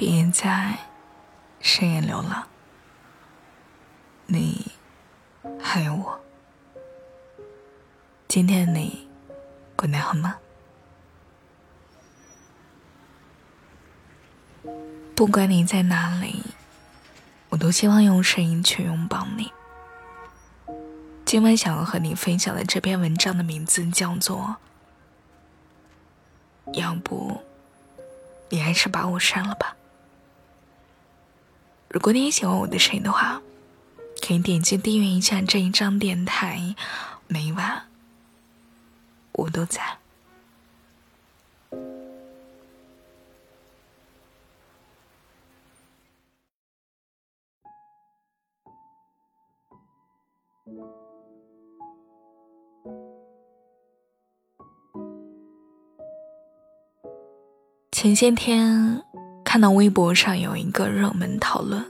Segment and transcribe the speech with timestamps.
[0.00, 0.78] 别在
[1.60, 2.48] 深夜流浪。
[4.24, 4.72] 你
[5.60, 6.18] 还有我。
[8.26, 9.06] 今天的你
[9.76, 10.38] 过得好吗？
[15.14, 16.44] 不管你在哪里，
[17.50, 19.52] 我都希望用声音去拥抱你。
[21.26, 24.56] 今晚想要和你分享的这篇文章的名字叫做
[26.72, 27.42] 《要不
[28.48, 29.76] 你还是把我删了吧》。
[31.92, 33.42] 如果你也喜欢我的声音的话，
[34.24, 36.76] 可以点击订阅一下这一张电台，
[37.26, 37.82] 每晚
[39.32, 39.98] 我都在。
[57.90, 59.02] 前些天
[59.52, 61.84] 看到微博上有一个热门讨论：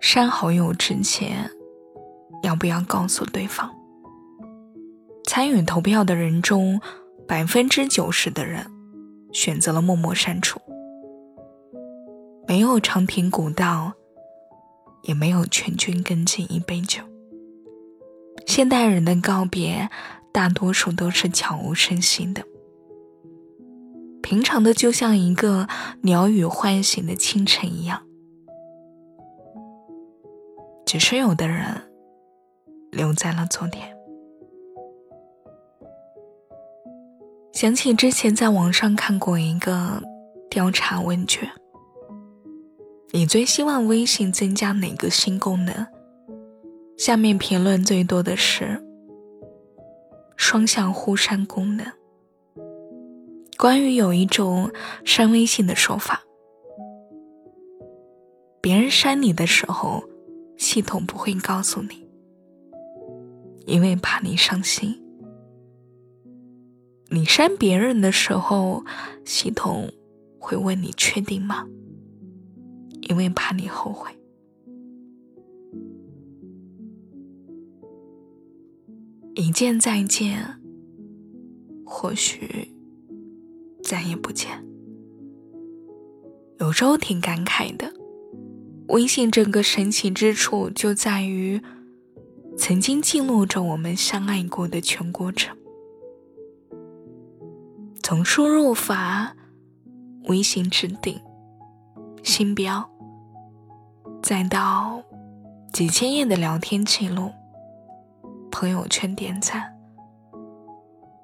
[0.00, 1.50] 删好友之前
[2.44, 3.68] 要不要告诉对方？
[5.24, 6.80] 参与投票的人中，
[7.26, 8.64] 百分之九十的人
[9.32, 10.60] 选择了默默删除，
[12.46, 13.94] 没有长亭古道，
[15.02, 17.02] 也没有全军跟进一杯酒。
[18.46, 19.90] 现代人的告别，
[20.30, 22.44] 大多数都是悄无声息的。
[24.22, 25.66] 平常的，就像一个
[26.02, 28.02] 鸟语唤醒的清晨一样。
[30.84, 31.90] 只是有的人
[32.90, 33.94] 留在了昨天。
[37.52, 40.02] 想起之前在网上看过一个
[40.48, 41.50] 调查问卷：
[43.10, 45.86] 你最希望微信增加哪个新功能？
[46.96, 48.82] 下面评论最多的是
[50.36, 51.97] 双向互删功能。
[53.58, 54.70] 关于有一种
[55.04, 56.22] 删微信的说法，
[58.62, 60.04] 别人删你的时候，
[60.56, 62.06] 系统不会告诉你，
[63.66, 64.92] 因为怕你伤心；
[67.10, 68.84] 你删别人的时候，
[69.24, 69.92] 系统
[70.38, 71.66] 会问你确定吗？
[73.08, 74.08] 因为怕你后悔。
[79.34, 80.60] 一见再见，
[81.84, 82.72] 或许。
[83.82, 84.64] 再也不见。
[86.58, 87.92] 有时候挺感慨的，
[88.88, 91.62] 微信这个神奇之处就在于，
[92.56, 95.56] 曾经记录着我们相爱过的全过程。
[98.02, 99.36] 从输入法、
[100.24, 101.20] 微信置顶、
[102.22, 102.90] 星标，
[104.22, 105.02] 再到
[105.72, 107.30] 几千页的聊天记录、
[108.50, 109.76] 朋友圈点赞，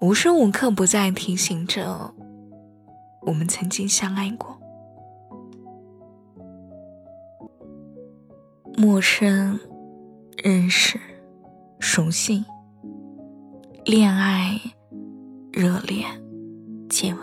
[0.00, 2.14] 无时无刻不在提醒着。
[3.22, 4.56] 我们曾经相爱过，
[8.76, 9.58] 陌生、
[10.42, 10.98] 认识、
[11.78, 12.44] 熟悉、
[13.84, 14.58] 恋爱、
[15.52, 16.06] 热恋、
[16.88, 17.20] 接吻、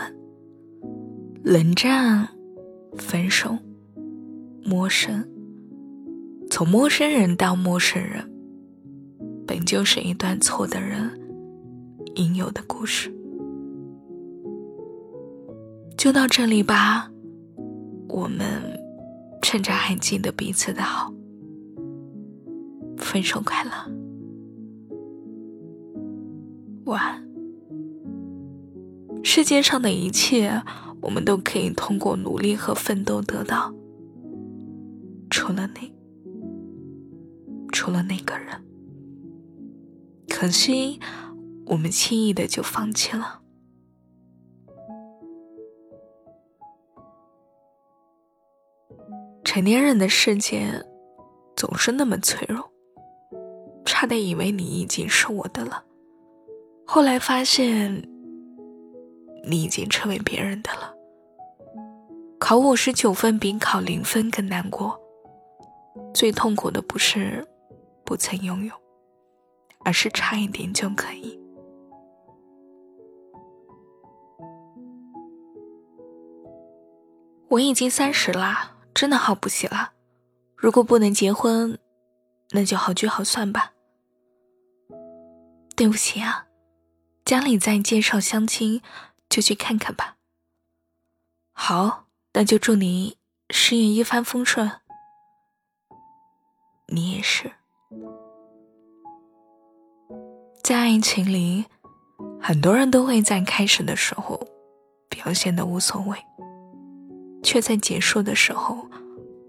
[1.43, 2.27] 冷战、
[2.97, 3.57] 分手、
[4.63, 5.27] 陌生，
[6.51, 8.29] 从陌生人到陌生人，
[9.47, 11.19] 本就是一段错的人
[12.15, 13.11] 应有的故事。
[16.05, 17.09] 就到这里吧，
[18.09, 18.79] 我们
[19.41, 21.11] 趁着还记得彼此的好，
[22.95, 23.71] 分手快乐，
[26.85, 27.27] 晚。
[29.23, 30.61] 世界上的一切，
[31.01, 33.73] 我们都可以通过努力和奋斗得到，
[35.31, 35.91] 除了你，
[37.71, 38.63] 除了那个人，
[40.29, 40.99] 可惜
[41.65, 43.41] 我们轻易的就放弃了。
[49.55, 50.67] 成年人的世界
[51.55, 52.69] 总是那么脆弱，
[53.85, 55.81] 差点以为你已经是我的了，
[56.85, 58.05] 后来发现
[59.45, 60.93] 你已经成为别人的了。
[62.37, 64.99] 考五十九分比考零分更难过，
[66.13, 67.41] 最痛苦的不是
[68.03, 68.73] 不曾拥有，
[69.85, 71.39] 而是差一点就可以。
[77.47, 78.73] 我已经三十啦。
[78.95, 79.91] 真的好不起了，
[80.55, 81.77] 如果不能结婚，
[82.51, 83.73] 那就好聚好散吧。
[85.75, 86.47] 对不起啊，
[87.25, 88.81] 家里在介绍相亲，
[89.29, 90.15] 就去看看吧。
[91.51, 93.17] 好，那就祝你
[93.49, 94.71] 事业一帆风顺。
[96.87, 97.51] 你也是，
[100.63, 101.65] 在爱情里，
[102.41, 104.47] 很多人都会在开始的时候
[105.09, 106.17] 表现的无所谓。
[107.45, 108.89] 却在结束的时候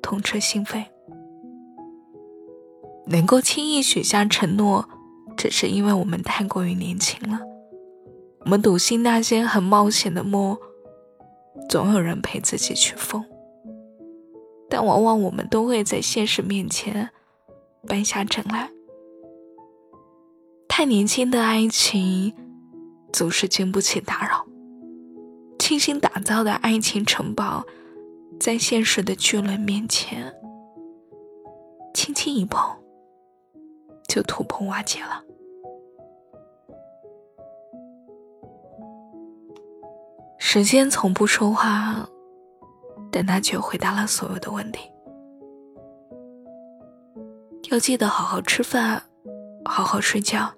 [0.02, 0.84] 痛彻心扉。
[3.06, 4.88] 能够轻易许下承诺，
[5.36, 7.40] 只是因为我们太过于年轻了。
[8.40, 10.56] 我们笃信那些很冒险的梦，
[11.68, 13.24] 总有人陪自己去疯。
[14.68, 17.10] 但往往我们都会在现实面前
[17.86, 18.70] 败下阵来。
[20.68, 22.34] 太年轻的爱情，
[23.12, 24.44] 总是经不起打扰。
[25.58, 27.64] 精心打造的爱情城堡，
[28.38, 30.34] 在现实的巨轮面前，
[31.94, 32.76] 轻轻一碰，
[34.08, 35.22] 就土崩瓦解了。
[40.38, 42.08] 时间从不说话。
[43.18, 44.80] 但他却回答了所有的问题。
[47.70, 49.02] 要记得好好吃饭，
[49.64, 50.52] 好好睡觉。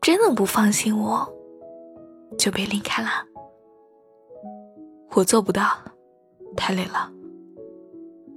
[0.00, 1.32] 真的不放心我，
[2.36, 3.08] 就别离开了。
[5.14, 5.78] 我做不到，
[6.56, 7.12] 太累了。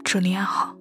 [0.04, 0.76] 祝你安好。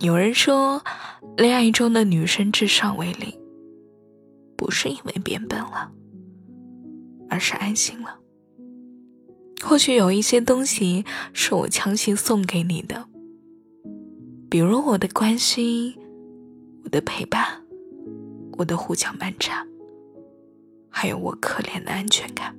[0.00, 0.82] 有人说，
[1.36, 3.32] 恋爱中的女生智商为零，
[4.56, 5.92] 不是因为变笨了。
[7.30, 8.18] 而是安心了。
[9.62, 13.06] 或许有一些东西是我强行送给你的，
[14.50, 15.94] 比如我的关心，
[16.82, 17.46] 我的陪伴，
[18.58, 19.64] 我的胡搅蛮缠，
[20.90, 22.54] 还有我可怜的安全感。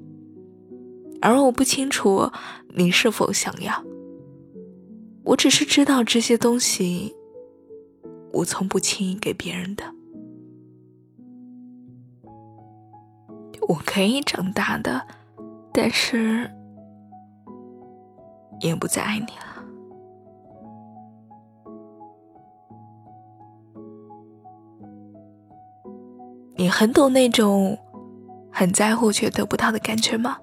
[1.22, 2.32] 而我不清楚
[2.70, 3.84] 你是否想要，
[5.24, 7.14] 我只是知道这些东西，
[8.34, 9.84] 我从不轻易给别人的。
[13.68, 15.06] 我可以长大的，
[15.72, 16.50] 但是
[18.60, 19.52] 也不再爱你了。
[26.56, 27.78] 你很懂那种
[28.62, 30.38] 很在乎却得不到的感觉吗？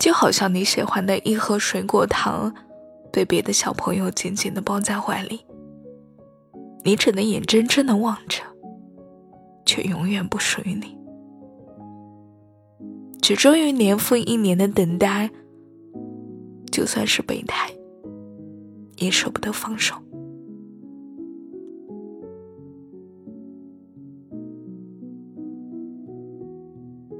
[0.00, 2.52] 就好像你喜欢的一盒水果糖，
[3.12, 5.46] 被别的小朋友紧紧的抱在怀里，
[6.84, 8.42] 你只能眼睁睁的望着，
[9.64, 10.98] 却永远不属于你。
[13.22, 15.30] 只终于年复一年的等待，
[16.72, 17.70] 就算是备胎，
[18.96, 19.94] 也舍不得放手。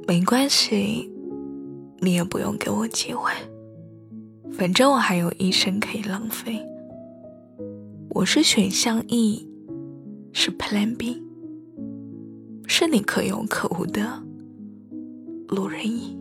[0.06, 1.10] 没关系，
[2.00, 3.30] 你也不用给我机会，
[4.52, 6.60] 反正我还有一生可以浪费。
[8.10, 9.48] 我是选项 E，
[10.32, 11.22] 是 Plan B，
[12.66, 14.22] 是你可有可无的。
[15.48, 16.16] 路人乙，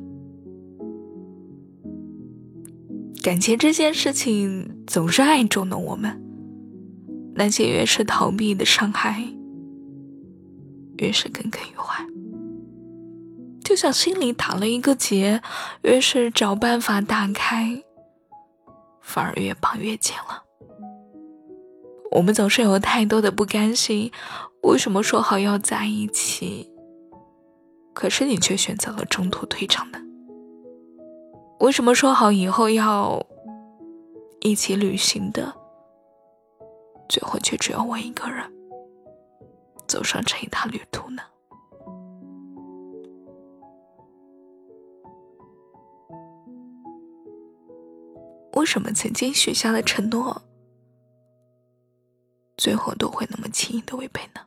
[3.21, 6.21] 感情这件事情总是爱中的我们，
[7.36, 9.24] 那些越是逃避的伤害，
[11.00, 12.06] 越是耿耿于怀。
[13.63, 15.42] 就像心里打了一个结，
[15.81, 17.83] 越是找办法打开，
[19.01, 20.44] 反而越绑越紧了。
[22.12, 24.12] 我们总是有太多的不甘心，
[24.62, 26.69] 为什么说好要在一起？
[27.94, 30.00] 可是你却选择了中途退场呢，
[31.60, 33.25] 为什么说好以后要
[34.42, 35.54] 一起旅行的，
[37.07, 38.44] 最后却只有我一个人
[39.88, 41.22] 走上这一趟旅途呢？
[48.53, 50.41] 为什么曾经许下的承诺，
[52.57, 54.41] 最后都会那么轻易的违背呢？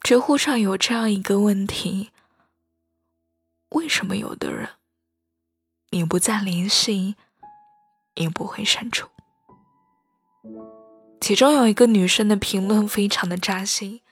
[0.00, 2.10] 知乎上有这样一个问题：
[3.70, 4.68] 为什么有的人
[5.90, 7.16] 你不再联系，
[8.14, 9.08] 也不会删除？
[11.20, 14.02] 其中有一个女生的评论非常的扎心，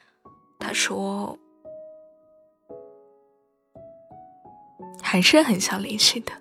[0.58, 1.38] 她说
[5.00, 6.32] ：“还是很想联系的，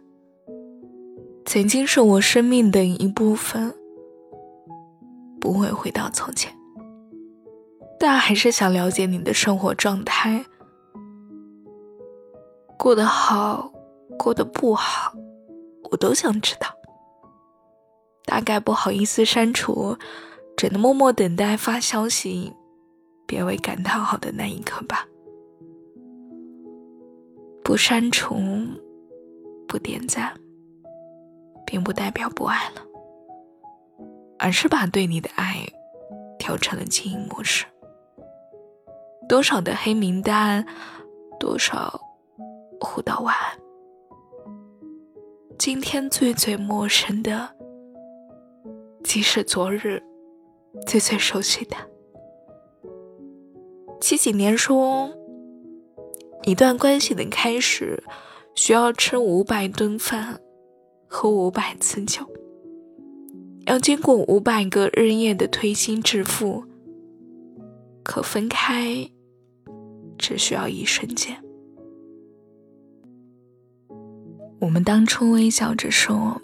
[1.46, 3.74] 曾经是我生命的一部分，
[5.40, 6.54] 不会回到从前。”
[8.00, 10.44] 但还是想了解你的生活状态，
[12.76, 13.72] 过得好，
[14.18, 15.14] 过得不好，
[15.92, 16.68] 我都想知道。
[18.26, 19.96] 大概不好意思删除，
[20.58, 22.52] 只能默默等待发消息，
[23.28, 25.06] 别为感叹号的那一刻吧。
[27.72, 28.36] 不删除，
[29.66, 30.34] 不点赞，
[31.66, 32.82] 并不代表不爱了，
[34.38, 35.66] 而是把对你的爱
[36.38, 37.66] 调成了静音模式。
[39.30, 40.68] 多少的黑名单，
[41.40, 41.98] 多少
[42.82, 43.58] 互道晚安。
[45.58, 47.56] 今天最最陌生的，
[49.02, 50.04] 即是昨日
[50.86, 51.78] 最最熟悉的。
[54.02, 55.10] 七几年说，
[56.44, 58.04] 一段关系的开始
[58.56, 60.42] 需要吃五百顿饭，
[61.08, 62.28] 喝五百次酒，
[63.68, 66.64] 要经过五百个日夜的推心置腹，
[68.04, 69.10] 可分开
[70.18, 71.44] 只需要一瞬间。
[74.60, 76.42] 我们当初微笑着说：“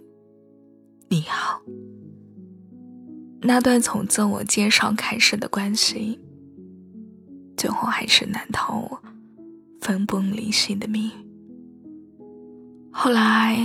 [1.09, 1.61] 你好。”
[3.41, 6.19] 那段从自我介绍开始的关系，
[7.55, 9.01] 最后还是难逃我
[9.81, 11.11] 分崩离析的命运。
[12.91, 13.57] 后来，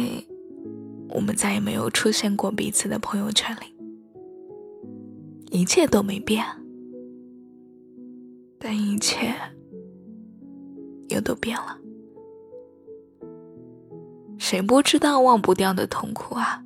[1.09, 3.75] 我们再也没有出现过彼此的朋友圈里，
[5.51, 6.45] 一切都没变，
[8.59, 9.35] 但一切
[11.09, 11.79] 又都变了。
[14.39, 16.63] 谁不知道忘不掉的痛苦啊？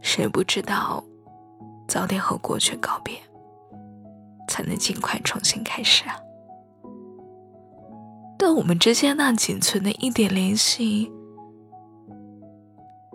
[0.00, 1.02] 谁不知道
[1.88, 3.16] 早点和过去告别，
[4.48, 6.16] 才能尽快重新开始啊？
[8.42, 11.08] 但我们之间那仅存的一点联系，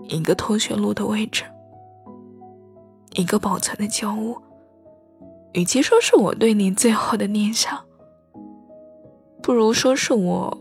[0.07, 1.43] 一个通讯录的位置，
[3.15, 4.37] 一个保存的旧物，
[5.51, 7.77] 与其说是我对你最后的念想，
[9.43, 10.57] 不如说是我。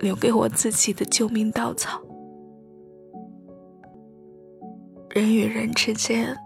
[0.00, 2.00] 留给我自己的救命稻草。
[5.10, 6.36] 人与人之间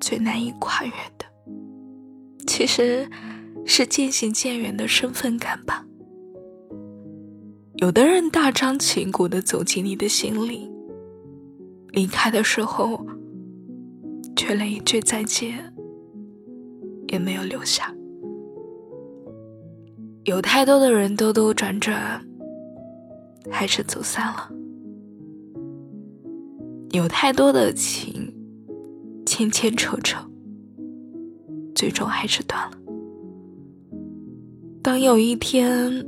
[0.00, 1.24] 最难以跨越的，
[2.44, 3.08] 其实
[3.64, 5.86] 是渐行渐远的身份感吧。
[7.78, 10.70] 有的人大张旗鼓的走进你的心里，
[11.90, 13.06] 离开的时候，
[14.34, 15.72] 却连一句再见
[17.08, 17.94] 也没有留下。
[20.24, 22.22] 有太多的人兜兜转转。
[23.48, 24.50] 还是走散了，
[26.90, 28.34] 有太多的情，
[29.24, 30.18] 牵牵扯扯，
[31.72, 32.76] 最终还是断了。
[34.82, 36.04] 当有一天，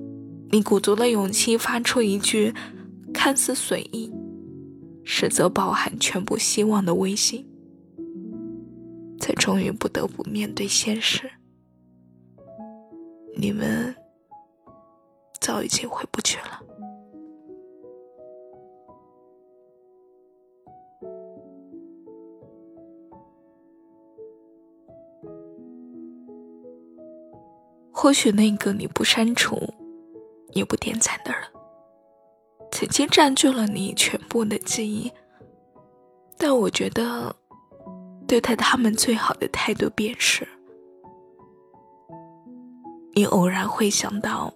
[0.51, 2.55] 你鼓足了勇气发出一句
[3.13, 4.11] 看似随意，
[5.05, 7.47] 实则饱含全部希望的微信，
[9.21, 11.31] 才终于不得不面对现实，
[13.37, 13.95] 你们
[15.39, 16.63] 早已经回不去了。
[27.93, 29.75] 或许那个你不删除、
[30.53, 31.43] 也不点赞的人，
[32.71, 35.13] 曾经占据了你全部的记忆。
[36.37, 37.35] 但我觉得，
[38.27, 40.47] 对待他们最好的态度便是：
[43.15, 44.55] 你偶然会想到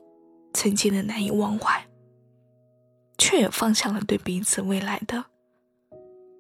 [0.53, 1.85] 曾经的难以忘怀，
[3.19, 5.25] 却也放下了对彼此未来的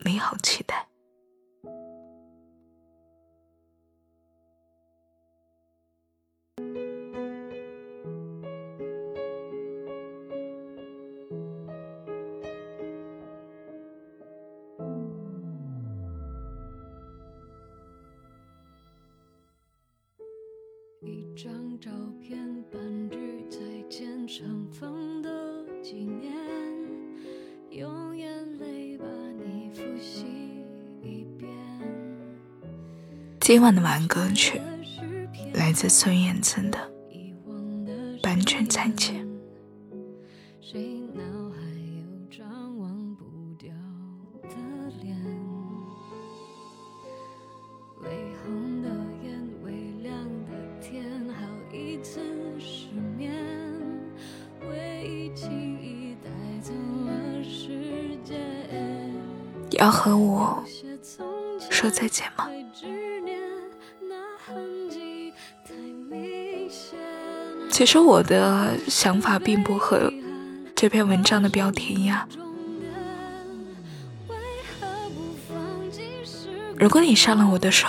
[0.04, 0.86] 美好期待。
[33.42, 34.62] 今晚的晚安歌曲
[35.52, 36.78] 来自孙燕姿的
[38.22, 39.26] 半句再见
[59.72, 60.62] 要和我
[61.68, 62.48] 说再见吗？
[67.82, 70.08] 其实我的想法并不和
[70.72, 72.28] 这篇文章的标题一样。
[76.76, 77.88] 如果你伤了我的手，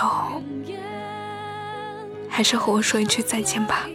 [2.28, 3.88] 还是和我说一句再见吧，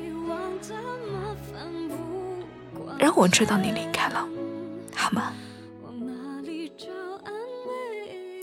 [2.98, 4.26] 让我知道你离开了，
[4.96, 5.34] 好吗？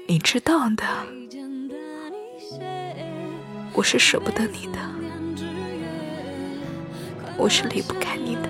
[0.06, 0.84] 你知道的，
[3.72, 4.78] 我是舍不得你的，
[7.36, 8.48] 我是离不开你的。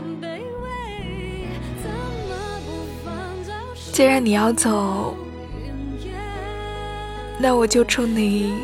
[3.92, 5.16] 既然你要走，
[7.38, 8.54] 那我就祝你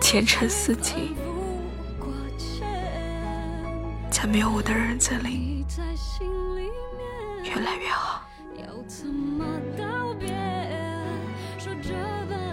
[0.00, 1.14] 前程似锦，
[4.10, 5.64] 在没有我的日子里
[7.44, 8.22] 越来越好。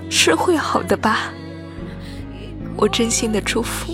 [0.09, 1.33] 是会好的吧，
[2.77, 3.93] 我真心的祝福。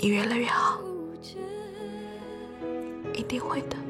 [0.00, 0.78] 你越来越好，
[3.12, 3.87] 一定会的。